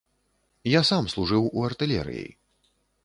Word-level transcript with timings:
Я 0.69 0.81
сам 0.89 1.09
служыў 1.15 1.43
у 1.57 1.67
артылерыі. 1.69 2.25